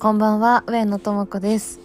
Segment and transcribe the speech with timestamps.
[0.00, 1.80] こんばんは上野智子です。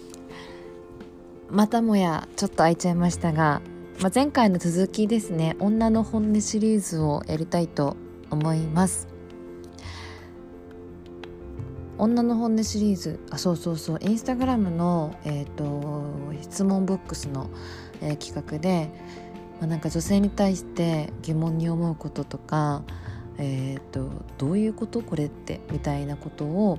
[1.50, 3.60] またもやちょっと空いちゃいましたが、
[4.00, 7.96] まあ、前回の続きですね女の本音シリーズをやりたいと
[8.30, 9.08] 思います。
[11.98, 16.04] 女の本音シリーズあそうそうそうインスタグラムの、えーと、
[16.40, 17.50] 質問ボックスの、
[18.00, 18.90] えー、企画で、
[19.58, 22.84] まあ、なんか女性に対して疑問に思うこととか
[23.38, 26.78] えーとどういうことこれってみたいなことを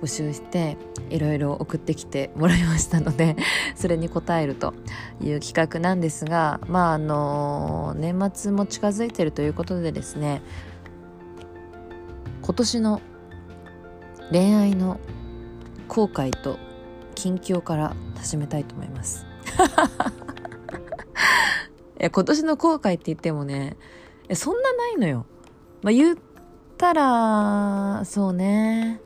[0.00, 0.76] 募集して
[1.10, 3.36] いろいろ送ってきてもらいましたので
[3.76, 4.74] それに答えると
[5.20, 10.42] いう企画なんですがまああの年末も近づいてるということでですね
[12.42, 13.00] 今年の
[14.30, 14.98] 恋愛の
[15.88, 16.58] 後悔と
[17.14, 19.26] 近況から始めたいと思います。
[22.00, 23.76] いや今年の後悔って言ってもね
[24.32, 25.26] そんなないのよ。
[25.82, 26.18] まあ言っ
[26.78, 29.00] たらそうね。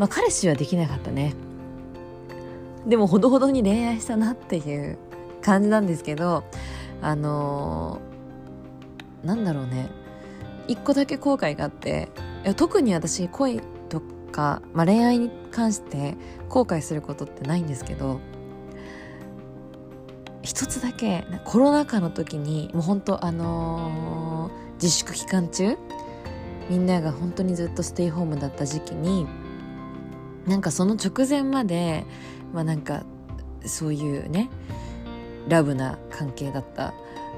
[0.00, 1.34] まあ彼氏はできなかったね。
[2.86, 4.96] でもほどほどに恋愛したなっていう
[5.42, 6.42] 感じなんですけど
[7.02, 9.90] あのー、なんだろうね。
[10.68, 12.08] 一個だけ後悔があって
[12.44, 14.00] いや特に私恋と
[14.32, 16.16] か、まあ、恋愛に関して
[16.48, 18.20] 後悔することってないんですけど
[20.42, 25.76] 一つだけコロナ禍の時にもう本当あのー、自粛期間中
[26.70, 29.26] みんなが本当にずっとステイホームだった時期に
[30.46, 32.04] なんかその直前まで
[32.52, 33.04] まあなんか
[33.64, 34.50] そういうね
[35.48, 36.94] ラブな関係だった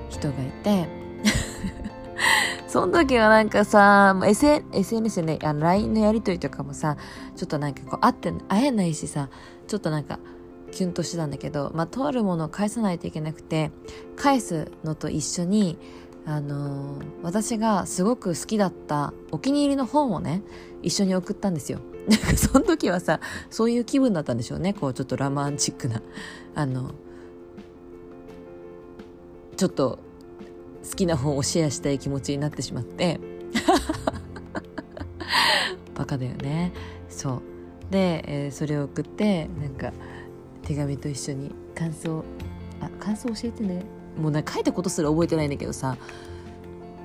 [0.09, 0.87] 人がいて
[2.73, 6.97] その時はなんかさ、SN、SNS でね、あの LINE のやりとりとかもさ、
[7.37, 9.29] ちょっとなんかこう会って、会えないしさ、
[9.67, 10.19] ちょっとなんか
[10.71, 13.71] キュンとしてたんだけど、まあ、とあるものを返さないといけなくて、
[14.17, 15.77] 返すのと一緒に、
[16.25, 20.43] あのー、私がすごく好きだったお気に入りの本をね、
[20.83, 21.81] 一緒に送ったんですよ。
[22.09, 24.75] なんかその時はさそういう気分だったんでしょうね。
[24.75, 26.03] こうちょっとラマンチックな。
[26.55, 26.93] あの
[29.57, 30.01] ちょっと
[30.89, 33.21] 好きな本をシェアしたい気持ちになってしまって。
[35.95, 36.73] バカだよね。
[37.09, 37.43] そう。
[37.93, 39.93] で、えー、それを送ってなんか
[40.63, 42.25] 手紙と一緒に感想
[42.81, 43.85] あ感想教えてね。
[44.19, 45.97] もうな書いたことすら覚えてないんだけどさ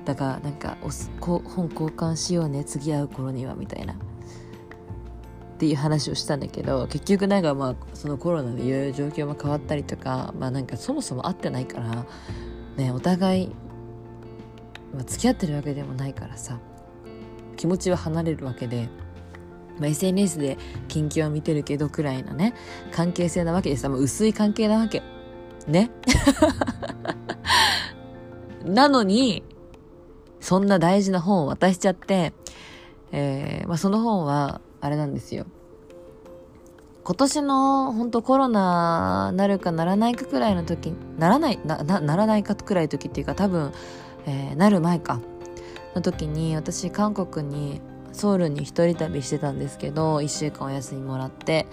[0.04, 0.88] だからなんかお
[1.20, 3.94] こ本交換しようね次会う頃にはみたいな。
[3.94, 12.06] っていう話をしたんだけど結局なんかまあそのコロナでいろいろ状況も変わったりとかまあなんかそもそも会ってないから
[12.76, 13.48] ねお互い、
[14.94, 16.60] まあ、付き合ってるわけでもないからさ
[17.56, 18.88] 気持ちは離れるわけで、
[19.80, 22.54] まあ、SNS で近況は見てるけどくらいのね
[22.92, 25.02] 関係性なわけでさ、ま、薄い関係なわけ。
[25.66, 25.90] ね？
[28.68, 29.42] なのに
[30.40, 32.32] そんな大事な本を渡しちゃって、
[33.12, 35.46] えーまあ、その本はあれなんですよ。
[37.04, 43.72] 今年の本当コロナなるかならないかくらいの時ならないなならないかくらい時っていうか多分、
[44.26, 45.22] えー、なる前か
[45.94, 47.80] の時に私韓国に
[48.12, 51.66] ソウルに一人旅してたんですけど1週間お休みもらって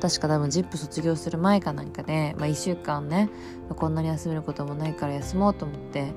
[0.00, 3.28] 確か多分 ZIP 卒業する前かなんかで、まあ、1週間ね
[3.76, 6.12] こんなに休めることもないから休もうと思って、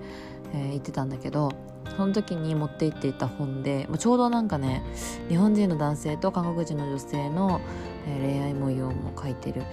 [0.53, 1.51] えー、行ってたんだけど
[1.97, 4.83] その時に持って行っていた本でちょうどなんかね
[5.29, 7.61] 日本人の男性と韓国人の女性の、
[8.07, 9.63] えー、恋愛模様も書いてる、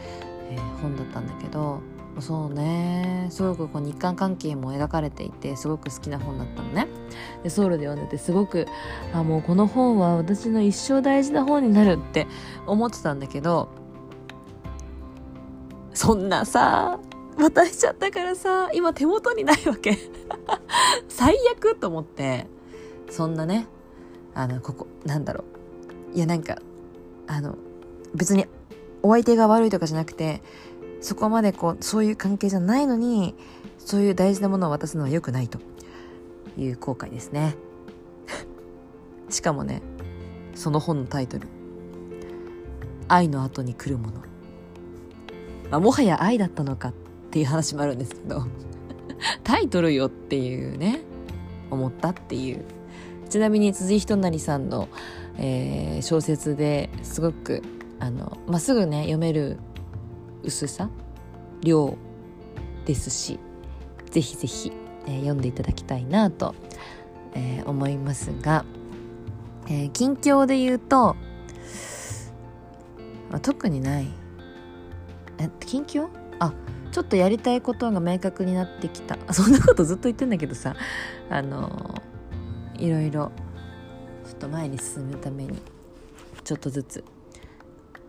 [0.51, 1.81] えー、本だったんだけど
[2.19, 6.89] そうねすごくこう日韓関係も描かれていてすごく好きな本だったのね。
[7.43, 8.67] でソウルで読んでてすごく
[9.15, 12.27] あもうこの本は私の一生大事な本になるって
[12.67, 13.69] 思ってたんだけど
[15.95, 16.99] そんなさ
[17.37, 19.99] 渡しちゃったからさ今手元にないわけ。
[21.09, 22.47] 最悪と思って
[23.11, 23.67] そんなね
[24.35, 25.45] あのここなんだろ
[26.13, 26.17] う。
[26.17, 26.59] いやなんか
[27.27, 27.57] あの
[28.15, 28.47] 別に
[29.03, 30.43] お相手が悪いとかじゃなくて
[31.01, 33.35] そこまでこうそういう関係じゃないのに
[33.79, 35.59] そういう大事なものを渡すのは良くないと。
[36.59, 37.57] いう後悔ですね。
[39.29, 39.83] しかもね
[40.55, 41.47] その本のタイトル
[43.09, 44.23] 「愛の後に来るもの」
[45.71, 46.93] まあ、もはや愛だったのかっ
[47.31, 48.45] ていう話もあるんですけど
[49.45, 51.01] タイトルよっていうね
[51.71, 52.65] 思ったっていう。
[53.29, 54.89] ちなみに辻仁成さんの、
[55.39, 57.63] えー、小説ですごく
[58.01, 59.57] あの、まあ、すぐね読める
[60.43, 60.91] 薄さ
[61.63, 61.97] 量
[62.87, 63.39] ですし
[64.11, 64.73] ぜひぜひ、
[65.07, 66.57] えー、読んでいただきたいなと、
[67.35, 68.65] えー、思いますが、
[69.69, 71.15] えー、近況で言うと、
[73.31, 74.09] まあ、特にない
[75.49, 76.09] 近況
[76.39, 76.53] あ
[76.93, 79.17] ちょっとやりたいことが明確になってきた。
[79.33, 80.75] そんなことずっと言ってんだけどさ。
[81.31, 81.95] あの
[82.79, 83.31] いろいろ
[84.25, 85.61] ちょっと前に進むために
[86.43, 87.05] ちょっとずつ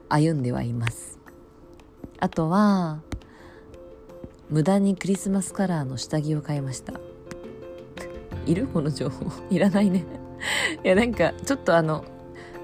[0.09, 1.19] 歩んではいます。
[2.19, 3.01] あとは
[4.49, 6.93] 無駄にクリスマスカラーの下着を買いました。
[8.45, 8.67] いる？
[8.67, 9.31] この情報。
[9.49, 10.05] いらないね。
[10.83, 12.03] いやなんかちょっとあの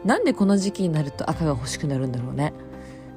[0.03, 2.53] なんでこの時期になると赤が欲しくなるんだろうね。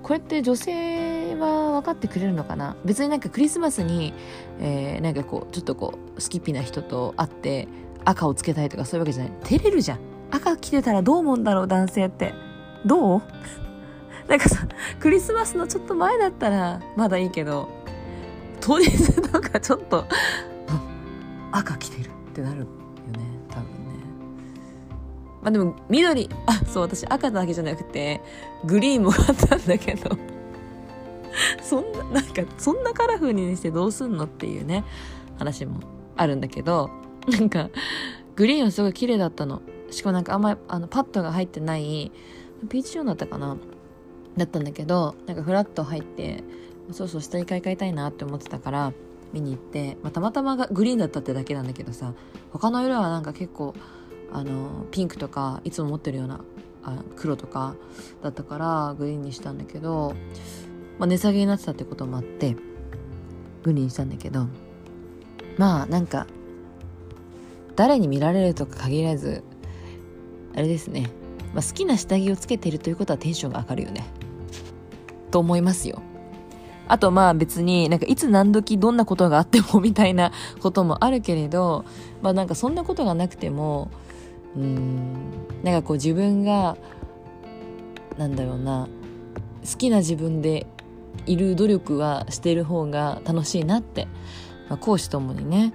[0.03, 1.00] これって女性
[1.41, 2.77] は分かってくれるのかな？
[2.85, 4.13] 別になんかクリスマスに、
[4.61, 7.69] えー、なんかこうちょっとこうスキッピな人と会って
[8.05, 9.33] 赤をつけたいとかそういうわけじゃない。
[9.45, 9.99] 照れるじゃん。
[10.31, 12.35] 赤着てたらどう思うんだろう男性って。
[12.87, 13.23] どう？
[14.29, 14.67] なんかさ
[15.01, 17.69] クリスマスのちょっと前だったらまだいいけど
[18.61, 20.07] 当日とかちょっと
[21.51, 22.71] 赤着てるってなるよね
[23.49, 23.95] 多分ね。
[25.43, 28.21] まあでも緑あそう私赤だけじゃなくて
[28.65, 30.17] グリーンもあったんだけど。
[31.63, 34.85] そんななんかそんなカラフルにしてどうすんのっていうね
[35.39, 35.81] 話も
[36.17, 36.91] あるんだけど
[37.29, 37.71] なんか
[38.37, 39.63] グリーンはすごい綺麗だったの。
[39.91, 42.13] しかもなんかあんまりあのパッドが入ってない
[42.69, 43.57] ピーチョンだったかな？
[44.37, 46.45] だったんだけどなんかフラッと入って
[46.93, 48.93] そうそう下に買い替えたいなって思ってたから
[49.33, 52.15] 見に行って、まあ、たまたまがグリーンだったってだけなんだけどさ
[52.53, 53.75] 他の色はなんか結構
[54.33, 56.41] あのピンクとかいつも持ってるような
[56.83, 57.75] あ黒とか
[58.23, 60.15] だったからグリーンにしたんだけど、
[61.01, 62.55] まあ、値下げになってたってこともあって
[63.63, 64.47] グリーンしたんだけど
[65.57, 66.27] まあなんか
[67.75, 69.43] 誰に見られるとか限らず
[70.55, 71.11] あれですね、
[71.55, 74.05] まあ、好きな下着をつけてるということはテンションが上がるよね。
[75.31, 76.03] と思いますよ。
[76.89, 81.85] あとまあ別になんかいつ何時どんなことがあってもみたいなこともあるけれど
[82.21, 83.91] まあなんかそんなことがなくても
[84.57, 85.15] うん
[85.63, 86.77] なんかこう自分が
[88.19, 88.89] なんだろうな
[89.63, 90.67] 好きな自分で
[91.27, 94.07] いる努力はしている方が楽しいなって、
[94.69, 95.75] まあ、講師ともにね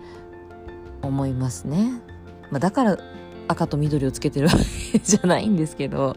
[1.01, 2.01] 思いますね、
[2.51, 2.97] まあ、だから
[3.47, 4.53] 赤と緑をつけてるわ
[4.91, 6.15] けじゃないんですけど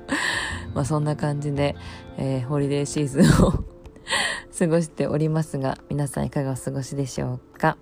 [0.75, 1.77] まあそんな感じで、
[2.17, 3.65] えー、ホリデーシーズンを
[4.59, 7.77] 過ごしておりますが、皆さんいかがお過ごしでしょうか。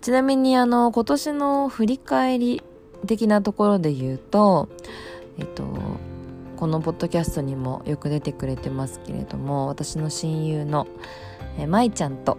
[0.00, 2.62] ちなみにあの、今年の振り返り
[3.06, 4.68] 的なところで言うと、
[5.38, 5.64] えっと、
[6.56, 10.86] このポッドキャストにもよく出てくれてますけれども、私の親友の
[11.58, 12.36] え舞ちゃんと、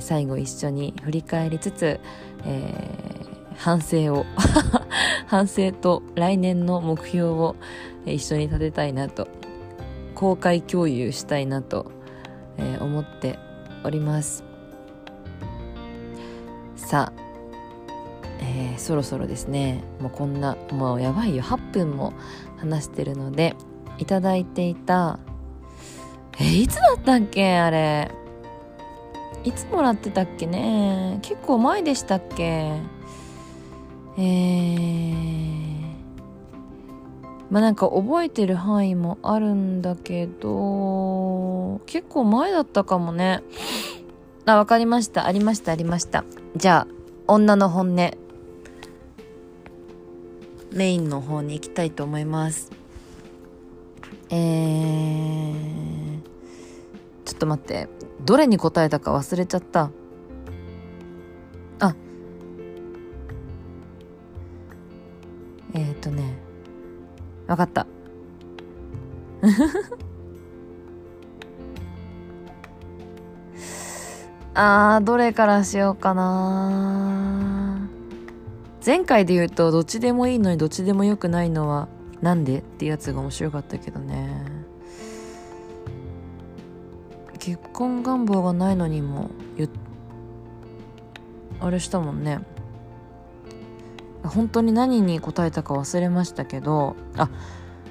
[0.00, 2.00] 最後一緒に振り返りつつ、
[2.44, 4.26] えー、反省を
[5.26, 7.56] 反省と来年の目標を
[8.04, 9.28] 一緒に立てたいなと
[10.14, 11.86] 公開共有したいなと、
[12.80, 13.38] 思って
[13.84, 14.42] おります。
[16.74, 17.26] さあ、
[18.40, 19.82] えー、そろそろですね。
[20.00, 21.42] もうこんなもうやばいよ。
[21.42, 22.14] 8分も
[22.56, 23.54] 話してるので
[23.98, 25.18] いただいていた
[26.38, 27.58] え、いつだったっけ？
[27.58, 28.10] あれ
[29.44, 31.18] いつもらってたっけね？
[31.22, 32.72] 結構前でしたっけ？
[34.18, 35.66] えー
[37.48, 43.44] まあなんか覚えてる範囲もあるんだけど、結構前だったかもね。
[44.46, 45.26] あ、わかりました。
[45.26, 46.24] ありました、ありました。
[46.56, 46.92] じゃあ、
[47.28, 48.10] 女の本音。
[50.76, 52.70] メインの方に行きたいと思います。
[54.28, 56.20] えー、
[57.24, 57.88] ちょっと待って。
[58.26, 59.90] どれに答えたか忘れちゃった。
[61.78, 61.96] あ、
[65.72, 66.36] えっ、ー、とね。
[67.46, 67.86] わかった。
[74.52, 77.35] あー、どれからしようかな
[78.86, 81.88] 前回で言うと、どっちでもいいのにどっちでもよくないのは、
[82.20, 84.44] なんでってやつが面白かったけどね。
[87.40, 89.30] 結婚願望がないのにも、
[91.58, 92.38] あれしたもんね。
[94.22, 96.94] 本当に何に答えたか忘れましたけど。
[97.16, 97.28] あ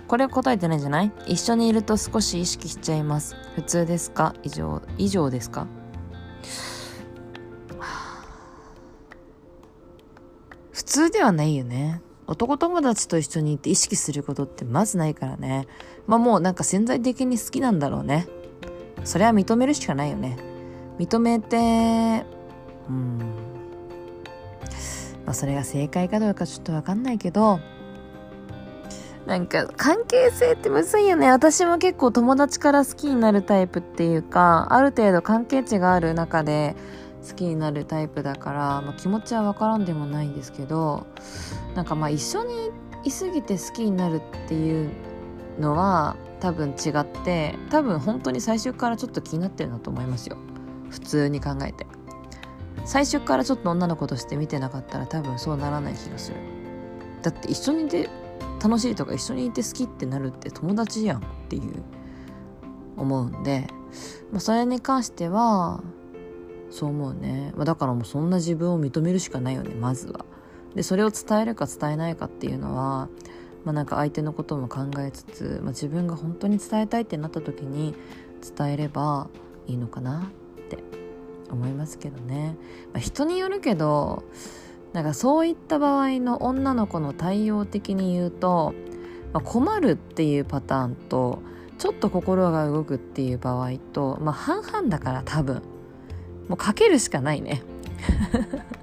[0.08, 1.12] これ答えてないんじゃない？
[1.28, 3.36] 一緒にいると少し意識しちゃいます。
[3.56, 4.34] 普通ですか？
[4.44, 5.68] 以上以上ですか？
[10.96, 12.02] 通ではないよね。
[12.25, 15.68] 男友達と一緒にいて意識することってまずないからね。
[16.08, 18.28] まあもうなんか潜在的に好きなんだろうね。
[19.04, 20.38] それは認めるしかないよね。
[20.98, 22.25] 認めて
[22.88, 23.18] うん。
[25.25, 27.60] まあ、それが正解かどうかちょっとわかんないけど、
[29.25, 31.30] なんか関係性ってむずいよね。
[31.30, 36.78] 私も結構友達から好きになるタイプっていうか、ある程度関係値がある中で
[37.27, 41.08] 好きになるタイプだから、まあ、気持ちはわからんでもないんですけど、
[41.75, 42.72] なんかまあ一緒に
[43.03, 44.89] いすぎて好きになるっていう
[45.60, 50.38] のは多分違って、多分本当に最初からちょっと気になってるなと思いますよ。
[50.89, 51.86] 普通に考えて。
[52.86, 56.38] 最初からちょっと女の子として見てなかったら多分そうならない気がする
[57.24, 58.10] だって一緒にで
[58.63, 61.84] 楽しいとか一緒にいて好きってなるって友達やんっていう
[62.96, 63.67] 思うんで、
[64.32, 65.84] まあ、それに関しては
[66.75, 70.25] そう思うね、まあ、だからもうそんな自分を認めるしかないよねまずは。
[70.75, 73.08] でそれを伝えるか伝えないかっていうのは
[73.65, 77.96] まあ、なんか相手のことも考えつつ、まあ、自分が本当に伝えたいってなった時に
[78.55, 79.27] 伝えれば
[79.67, 80.77] いいのかなって
[81.51, 82.55] 思いますけどね、
[82.94, 84.24] まあ、人によるけど
[84.94, 88.75] なんかそういった場合の女の子の対応的に言うと、
[89.34, 91.39] まあ、困るっていうパターンと
[91.79, 95.62] ちょっと心が動くっていう場合と、まあ、半々だから多分。
[96.48, 97.64] もうかけるしかないね。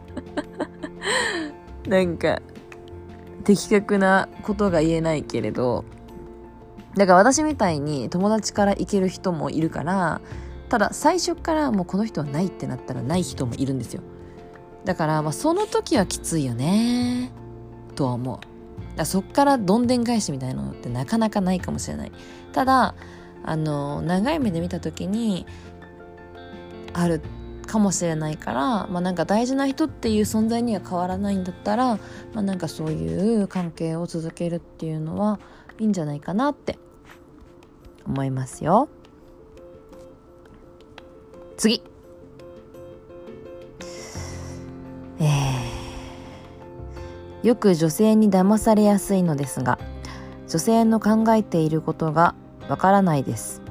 [1.86, 2.40] なんか
[3.44, 5.84] 的確なことが言えないけれど。
[6.96, 10.20] だから私みたいに友達から行ける人もいるから
[10.68, 14.02] ただ最初からもうこの人はないってなったらない人もいるんですよ。
[14.84, 17.30] だからまあその時はきついよね。
[17.94, 18.96] とは思う。
[18.96, 22.12] だそっからどんでん返しみたいなのってなかなかないかもしれない。
[22.52, 22.94] ただ
[23.44, 25.46] あの長い目で見た時に
[26.92, 27.20] ある
[27.66, 32.00] かもしれないから、まあ、なんか大事な人っていう存在には変わらないんだったら、ま
[32.36, 35.40] あ、なんかそういう関係を続けるっていうのは
[35.78, 36.78] いいんじゃないかなって
[38.06, 38.88] 思いますよ。
[41.56, 41.82] 次。
[45.20, 49.78] えー、よく女性に騙されやすいのですが
[50.48, 52.34] 女性の考えていることが
[52.68, 53.61] わからないです。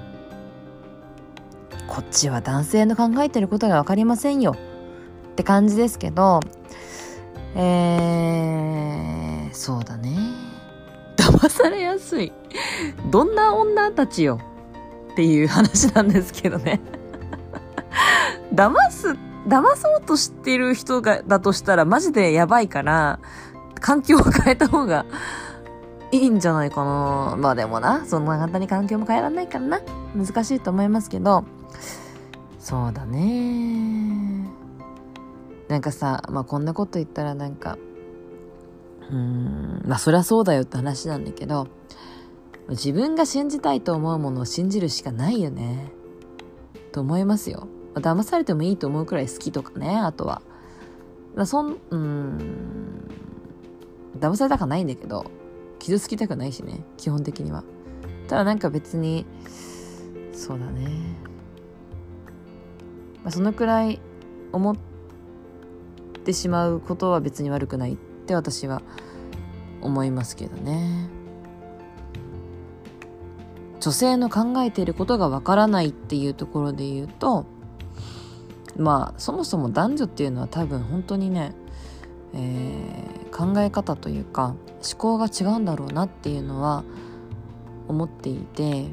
[1.92, 4.56] こっちは男性の考えてることが分かりませんよ。
[5.34, 6.40] って感じですけど
[7.54, 10.16] えー、そうだね。
[11.20, 12.32] 騙されやすい。
[13.10, 14.40] どんな女たちよ？
[15.12, 16.80] っていう話なんですけどね。
[18.56, 23.20] 騙す騙そうとしてる人がだとしたらマジでやばいから
[23.82, 25.06] 環境を変えた方が
[26.14, 27.36] いいんじゃないかな。
[27.38, 29.82] まあでもなそんな簡単に環境も変えられないからな。
[30.16, 31.44] 難しいと思いますけど
[32.60, 34.48] そうだね。
[35.68, 37.78] なんかさまあこんなこと言ったらなんか
[39.10, 41.68] うんまあそりゃそうだよって話なんだけど
[42.70, 45.92] 自分が信じたいと思うものを信じるしかないよね。
[46.92, 50.42] と思いますよ、まあ、騙されてもいいと思うくらい好きとかねあとは。
[51.36, 53.08] まあそんうん
[54.20, 55.32] 騙されたくないんだけど
[55.80, 57.64] 傷つきたくないしね基本的には。
[58.28, 59.26] ただなんか別に
[60.34, 61.31] そうだね。
[63.24, 64.00] まあ、そのくらい
[64.52, 64.76] 思っ
[66.24, 68.82] てしまうことは別に悪くないって私は
[69.82, 71.10] 思いますけどね。
[73.82, 77.48] 女性の考えていることがわからないっていうところで言うと
[78.78, 81.54] まあそもそも男女っていうのは多分本当にね、
[82.34, 84.56] えー、考え方というか
[84.88, 86.84] 思考が違うんだろうなっていうのは
[87.88, 88.86] 思っていて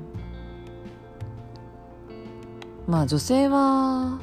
[2.89, 4.19] まあ女性は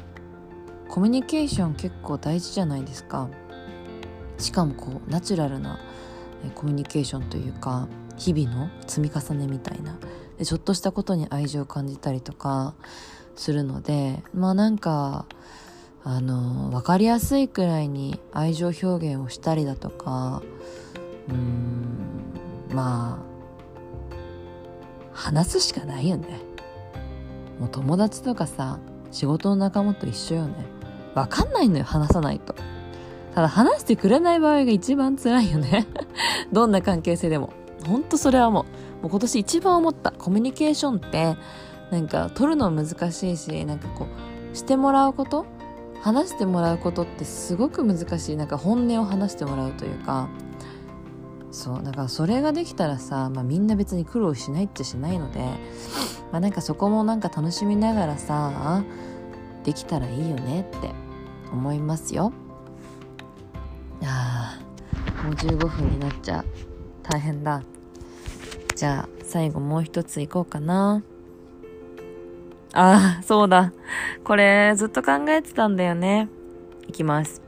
[0.88, 3.30] コミュニケーション結構大事じゃないですか。
[4.38, 5.78] しかもこうナチュラルな
[6.54, 9.96] コミュニケーションというか日々の積み重ねみたいな。
[10.36, 12.74] でちょっとしたことに愛情を感じたりとか
[13.36, 15.26] するのでまあなんか
[16.02, 20.42] あの分かりやすいくらいに愛情表現をしたりだとか
[21.28, 23.26] うんまあ
[25.14, 26.45] 話すしかないよね。
[27.58, 28.78] もう友達とかさ
[29.10, 30.54] 仕事の仲間と一緒よね。
[31.14, 32.54] わかんないのよ話さないと。
[33.34, 35.86] ただ話してくれない場合が一番辛いよね。
[36.52, 37.50] どんな関係性でも。
[37.86, 38.62] ほんとそれはも
[39.00, 40.10] うもう今年一番思った。
[40.10, 41.36] コミュニケーションって
[41.90, 44.06] なんか取るの難しいしなんかこ
[44.52, 45.46] うしてもらうこと？
[46.02, 48.36] 話してもらうことってすごく難しい。
[48.36, 50.28] なんか本音を話してもらうというか。
[51.56, 55.40] そうだからそれができたらさ、まあ、みんな別に苦労しないっちゃしないので
[56.30, 58.84] まあなんかそこもなんか楽しみながらさ
[59.64, 60.90] できたらいいよねって
[61.50, 62.32] 思いますよ。
[64.04, 64.60] あ
[65.24, 66.44] もう15分になっちゃう。
[67.02, 67.62] 大変だ。
[68.74, 71.02] じゃあ最後もう一ついこうかな。
[72.74, 73.72] ああそうだ。
[74.24, 76.28] これずっと考えてたんだよね。
[76.86, 77.45] いきます。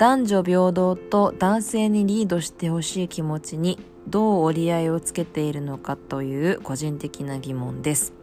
[0.00, 3.78] 男女平等と男性にリードしてほしい気持ちに
[4.08, 8.14] どう折り合いをつけているのかという個人的な疑問です。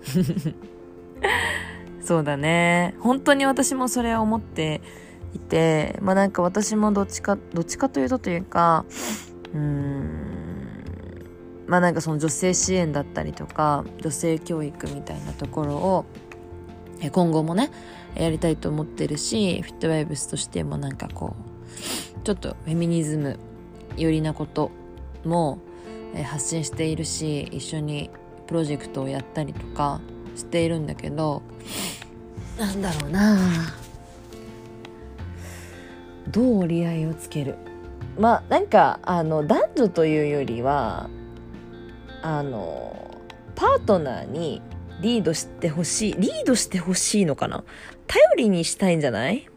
[2.00, 2.94] そうだね。
[3.00, 4.80] 本当に私もそれを思って
[5.34, 8.86] いてまあなんか私もどっちかどっちかというとというか
[9.52, 10.08] うーん
[11.66, 16.06] まあなんかその女性支援だったりとか女性教育みたいなところを
[17.12, 17.70] 今後もね
[18.14, 23.38] やりたいと思ってるしフィットバイブスとしてもなんかこうちょっとフェミニズム
[23.96, 24.70] 寄りなこと
[25.24, 25.58] も
[26.24, 28.10] 発信しているし一緒に
[28.46, 30.00] プロジェクトをやったりとか
[30.34, 31.42] しているんだけど
[32.58, 33.38] なんだろうな。
[36.28, 37.56] どう折り合いをつける。
[38.18, 41.08] まあなんかあの男女というよりは
[42.22, 43.18] あの
[43.54, 44.62] パートナーに
[45.00, 47.64] リードしてほしいリードしてほしいのかな。
[48.10, 49.48] 頼りにしたいんじゃない？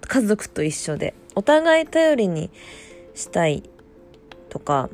[0.00, 1.12] 家族と一緒で。
[1.34, 2.50] お互い頼りに
[3.14, 3.62] したい
[4.48, 4.88] とか。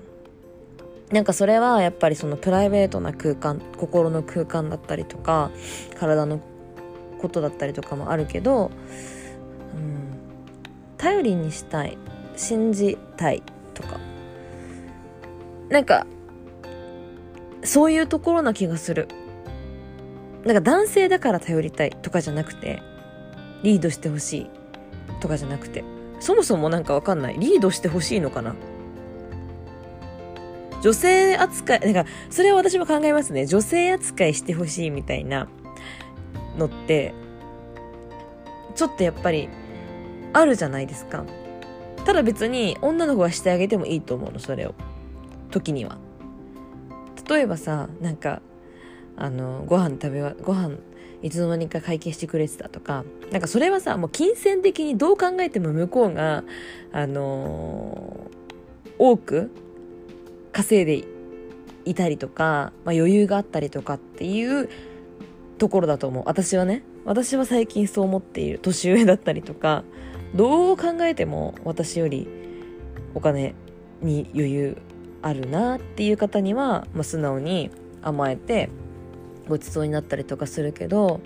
[1.12, 5.50] なんかそれはやっぱりそのプライベートな空間心の空間だったりとか
[5.99, 6.40] 体の
[7.20, 8.73] ことだったりとかもあるけど、
[9.75, 10.18] うん、
[10.97, 11.97] 頼りにしたい
[12.37, 13.42] 信じたい
[13.75, 14.00] とか。
[15.68, 16.09] なんか
[17.62, 19.06] そういうところな気がする。
[20.44, 22.82] なんか男性だから頼りたいとかじゃなくて
[23.62, 24.50] リードしてほしい
[25.20, 25.85] とかじゃなくて
[26.18, 28.54] そもそもなんかわかんないリードしてほしいのかな
[30.82, 33.47] 女性扱い、なんか、それは私も考えますね。
[33.47, 35.49] 女性扱いしてほしいみたいな
[36.56, 37.12] のって、
[38.75, 39.49] ちょっとやっぱり、
[40.32, 41.25] あるじゃないですか。
[42.04, 44.75] ただ別に女の子がしてあげてもいいと思うの、それを。
[45.50, 45.99] 時には。
[47.28, 48.40] 例えばさ、なんか、
[49.20, 50.76] あの、ご飯食べは、ご飯、
[51.22, 56.42] いつの間にか会計してくれてたとか、なんかそれはさ、もう金銭的にどう考えても向こうが、
[56.90, 59.50] あのー、多く
[60.52, 61.06] 稼いで
[61.84, 64.68] いたりとか、まあ、余裕があったりとかっていう
[65.58, 66.24] ところだと思う。
[66.26, 66.82] 私はね。
[67.04, 68.58] 私は最近そう思っている。
[68.58, 69.84] 年上だったりとか
[70.34, 72.28] どう考えても私より
[73.14, 73.54] お金
[74.00, 74.76] に余裕
[75.22, 77.70] あるなっていう方には、まあ、素直に
[78.02, 78.70] 甘えて
[79.50, 81.21] ごちそうになったりとかするけど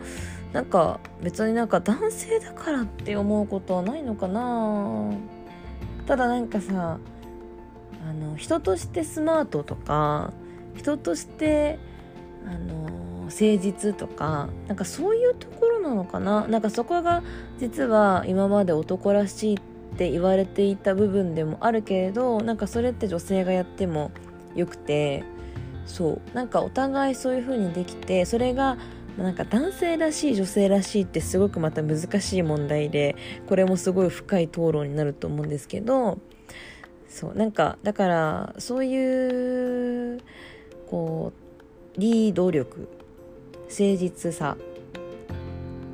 [0.53, 5.13] なんか別になんか男性だからって思うことはないのかな。
[6.07, 6.99] ただなんかさ
[8.07, 10.33] あの人としてスマートとか
[10.77, 11.79] 人として
[12.47, 16.47] あの誠実とかなんかそういうところなのかな。
[16.47, 17.23] なんかそこが
[17.59, 24.11] 実は今まで男らしいって言われていた部分でもあるけれどなんかそれって女性がやっても
[24.55, 25.25] よくて
[25.87, 26.35] そう。
[26.35, 28.79] なんかお互いそういう風にできてそれが
[29.19, 33.15] なんか男性らしい女性らしいってすごくまた難しい問題で
[33.49, 36.19] これもすごい深い討論になると思うんですけど
[37.09, 37.35] そう。
[37.35, 40.21] なんかだからそういう
[40.91, 41.33] こ
[41.97, 42.89] うリード力
[43.69, 44.57] 誠実さ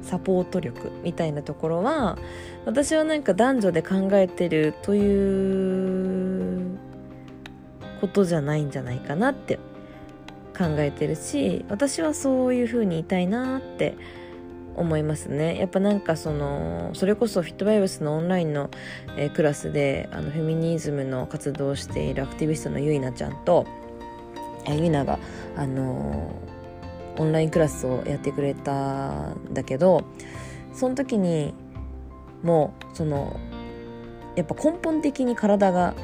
[0.03, 2.19] サポート力みたいなところは
[2.65, 6.79] 私はなんか男女で考えてるという
[8.01, 9.59] ことじゃないんじゃないかなって
[10.61, 13.97] 考えてるし私はそういう風にいたいなって
[14.77, 15.59] 思いますね。
[15.59, 18.71] やっぱなんかそのそれこそフィットバイブスのオンラインの、
[19.17, 23.67] えー、クラスであのフェミニズムの活動をしているアクティビストのゆいなちゃんと、
[24.67, 25.19] えー、ゆいなが
[25.57, 30.05] あのー、オンラインクラスをやってくれたんだけど
[30.73, 31.55] その時に
[32.43, 33.39] もうその
[34.37, 35.95] やっぱ根本的に体が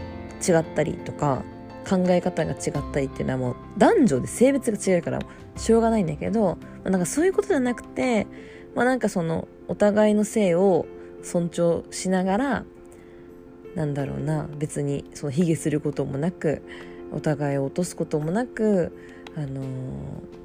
[0.46, 1.42] 違ったりとか
[1.88, 5.20] 考え方が違ったりっていうのはもう男女で性別が違うから
[5.56, 8.26] しょうがないんだけどなんかそういうことじゃなくて
[8.74, 10.86] まあなんかそのお互いの性を
[11.22, 12.64] 尊重しながら
[13.74, 16.62] なんだろうな別にその卑下することもなく
[17.12, 18.92] お互いを落とすこともなく、
[19.36, 19.66] あのー、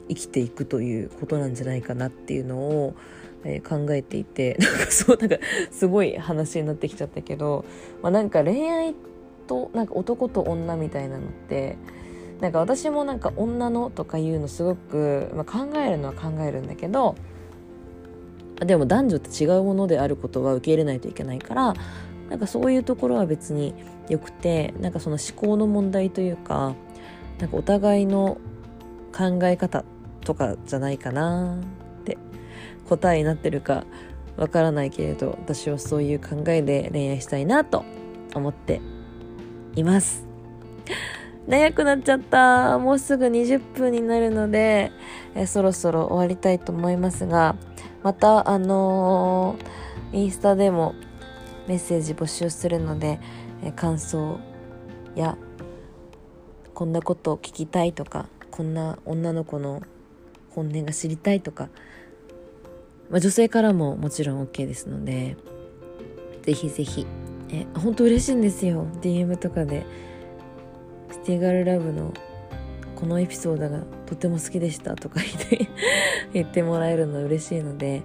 [0.10, 2.95] 生きていくということなんじゃないかなっていうのを、
[3.45, 5.38] えー、考えていて なんかそうなんか
[5.71, 7.65] すごい話になってきちゃったけど、
[8.01, 8.95] まあ、なんか恋愛
[9.52, 11.78] となんか男と女みたいなのって
[12.40, 17.16] なんか私もなんか女のとかいうのすごく、まあ、考えるのは考えるんだけど
[18.56, 21.74] でも男女って違うものであることは受け入れないといけないから
[22.30, 23.74] なんかそういうところは別に
[24.08, 26.74] よくてなんかその思考の問題というか
[27.40, 28.38] なんかお互いの
[29.12, 29.84] 考え方
[30.22, 31.60] とかじゃないかな
[32.02, 32.18] って
[32.88, 33.84] 答えになってるか
[34.38, 37.84] わからないけれど私はそういう考えで恋愛したいなと
[38.34, 38.80] 思って
[39.75, 40.25] います。
[41.47, 42.77] 長くなっちゃった。
[42.79, 44.91] もうすぐ20分になるので
[45.36, 47.55] えそろそろ終わりたいと思いますが
[48.03, 50.95] またあのー、インスタでも
[51.67, 53.19] メッセージ募集するので、
[53.63, 54.39] え感想
[55.15, 55.38] や
[56.73, 59.84] こんなことを聞きたいとかこんな女の子の
[60.49, 61.69] 本音が知りたいとか、
[63.10, 65.38] まあ、女性からももちろん OK ですので
[66.41, 67.05] ぜひぜひ
[67.52, 68.88] え本当嬉しいんですよ。
[69.02, 69.86] DM とかで
[71.12, 72.14] 「シティガールラブの
[72.96, 75.20] このエピソードがとても好きでしたとか
[76.34, 78.04] 言って もらえるの嬉しいので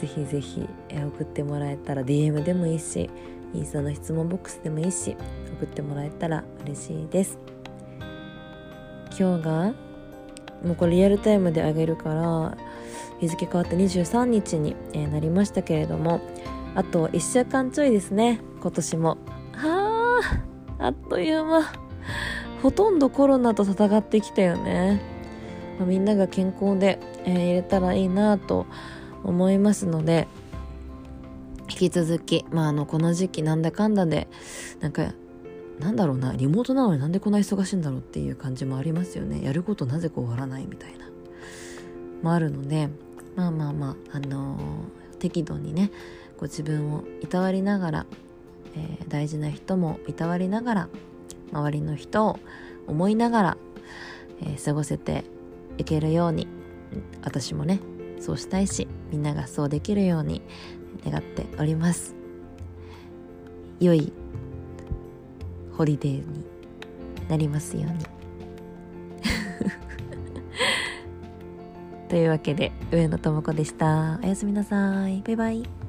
[0.00, 3.08] ぜひぜひ送ってもらえたら DM でもいいし
[3.54, 5.16] インスタの質問ボックスでもいいし
[5.58, 7.38] 送ってもらえたら嬉しいです。
[9.18, 9.74] 今日が
[10.64, 12.56] もうこれリアルタイムであげるから
[13.20, 14.74] 日付変わって23日に、
[15.12, 16.20] なりましたけれども
[16.74, 19.18] あと1週間ちょいですね今年も。
[19.52, 20.20] は
[20.78, 21.82] ああっという間。
[22.62, 25.02] ほとんどコロナと戦ってきたよね、
[25.78, 28.66] まあ、みんなが健康で、えー、入れたらいいなと
[29.24, 30.28] 思いますので
[31.68, 34.28] 引き続き、まあ、あのこの時期なんだかんだで
[34.80, 35.12] なんか
[35.80, 39.42] なんだろうなリモートなのになんでこんな忙しいんだろうっていう感じもありますよね。
[39.42, 41.06] やることなぜか終わらないみたいな。
[42.22, 42.88] もあるので
[43.34, 45.90] まあまあまああのー、適度にね
[46.42, 48.06] ご自分をいたわりながら、
[48.74, 50.88] えー、大事な人もいたわりながら
[51.52, 52.40] 周りの人を
[52.88, 53.56] 思いながら、
[54.40, 55.22] えー、過ごせて
[55.78, 56.48] いけるように
[57.22, 57.78] 私もね
[58.18, 60.42] そうしたいしみんながそうできるように
[61.06, 62.16] 願っております。
[63.78, 64.12] 良い
[65.76, 66.44] ホリデーに
[67.28, 67.98] なりますように。
[72.10, 74.18] というわけで上野智子でした。
[74.24, 75.22] おやすみなさい。
[75.24, 75.81] バイバイ。